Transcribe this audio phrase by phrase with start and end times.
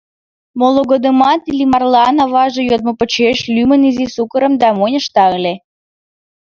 [0.59, 5.53] Моло годымат Иллимарлан аваже йодмо почеш лӱмын изи сукырым да монь ышта ыле.